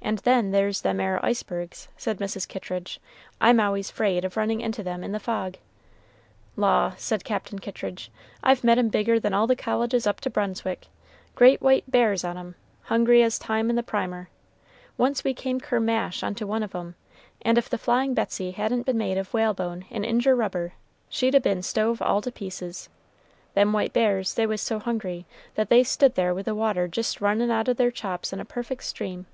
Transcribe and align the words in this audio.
"And 0.00 0.18
then 0.18 0.52
there's 0.52 0.82
them 0.82 1.00
'ere 1.00 1.22
icebergs," 1.26 1.88
said 1.96 2.18
Mrs. 2.18 2.46
Kittridge; 2.46 3.00
"I'm 3.40 3.58
always 3.58 3.90
'fraid 3.90 4.24
of 4.24 4.36
running 4.36 4.60
into 4.60 4.82
them 4.82 5.02
in 5.02 5.10
the 5.12 5.18
fog." 5.20 5.56
"Law!" 6.56 6.94
said 6.96 7.24
Captain 7.24 7.58
Kittridge, 7.58 8.10
"I've 8.42 8.62
met 8.62 8.78
'em 8.78 8.88
bigger 8.88 9.18
than 9.18 9.34
all 9.34 9.48
the 9.48 9.56
colleges 9.56 10.06
up 10.06 10.20
to 10.20 10.30
Brunswick, 10.30 10.86
great 11.34 11.60
white 11.60 11.90
bears 11.90 12.22
on 12.24 12.38
'em, 12.38 12.54
hungry 12.84 13.24
as 13.24 13.40
Time 13.40 13.68
in 13.68 13.76
the 13.76 13.82
Primer. 13.82 14.30
Once 14.96 15.24
we 15.24 15.34
came 15.34 15.60
kersmash 15.60 16.22
on 16.22 16.34
to 16.36 16.46
one 16.46 16.62
of 16.62 16.74
'em, 16.76 16.94
and 17.42 17.58
if 17.58 17.68
the 17.68 17.76
Flying 17.76 18.14
Betsey 18.14 18.52
hadn't 18.52 18.86
been 18.86 18.98
made 18.98 19.18
of 19.18 19.34
whalebone 19.34 19.84
and 19.90 20.04
injer 20.06 20.36
rubber, 20.36 20.74
she'd 21.10 21.34
a 21.34 21.40
been 21.40 21.60
stove 21.60 22.00
all 22.00 22.22
to 22.22 22.30
pieces. 22.32 22.88
Them 23.54 23.72
white 23.72 23.92
bears, 23.92 24.34
they 24.34 24.46
was 24.46 24.62
so 24.62 24.78
hungry, 24.78 25.26
that 25.56 25.68
they 25.70 25.82
stood 25.82 26.14
there 26.14 26.34
with 26.34 26.46
the 26.46 26.54
water 26.54 26.86
jist 26.86 27.20
runnin' 27.20 27.50
out 27.50 27.66
of 27.68 27.76
their 27.76 27.90
chops 27.90 28.32
in 28.32 28.38
a 28.38 28.44
perfect 28.44 28.84
stream." 28.84 29.26